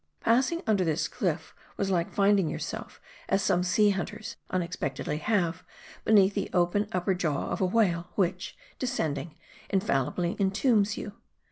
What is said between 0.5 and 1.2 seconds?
under this